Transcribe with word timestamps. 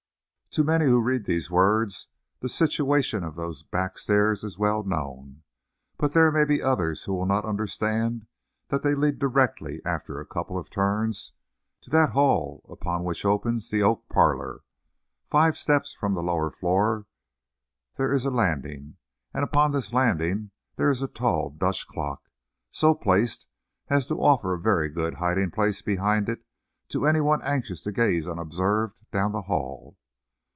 To 0.55 0.65
many 0.65 0.85
who 0.85 0.99
read 0.99 1.23
these 1.23 1.49
words 1.49 2.09
the 2.41 2.49
situation 2.49 3.23
of 3.23 3.37
those 3.37 3.63
back 3.63 3.97
stairs 3.97 4.43
is 4.43 4.57
well 4.59 4.83
known; 4.83 5.43
but 5.97 6.11
there 6.11 6.29
may 6.29 6.43
be 6.43 6.61
others 6.61 7.05
who 7.05 7.13
will 7.13 7.25
not 7.25 7.45
understand 7.45 8.27
that 8.67 8.83
they 8.83 8.93
lead 8.93 9.17
directly, 9.17 9.81
after 9.85 10.19
a 10.19 10.25
couple 10.25 10.57
of 10.57 10.69
turns, 10.69 11.31
to 11.79 11.89
that 11.91 12.09
hall 12.09 12.65
upon 12.69 13.05
which 13.05 13.23
opens 13.23 13.69
the 13.69 13.81
oak 13.81 14.09
parlor. 14.09 14.63
Five 15.25 15.55
steps 15.57 15.93
from 15.93 16.15
the 16.15 16.21
lower 16.21 16.51
floor 16.51 17.05
there 17.95 18.11
is 18.11 18.25
a 18.25 18.29
landing, 18.29 18.97
and 19.33 19.45
upon 19.45 19.71
this 19.71 19.93
landing 19.93 20.51
there 20.75 20.89
is 20.89 21.01
a 21.01 21.07
tall 21.07 21.49
Dutch 21.49 21.87
clock, 21.87 22.23
so 22.71 22.93
placed 22.93 23.47
as 23.87 24.05
to 24.07 24.19
offer 24.21 24.51
a 24.51 24.59
very 24.59 24.89
good 24.89 25.13
hiding 25.13 25.49
place 25.49 25.81
behind 25.81 26.27
it 26.27 26.43
to 26.89 27.07
any 27.07 27.21
one 27.21 27.41
anxious 27.41 27.81
to 27.83 27.93
gaze 27.93 28.27
unobserved 28.27 29.05
down 29.13 29.31
the 29.31 29.43
hall. 29.43 29.97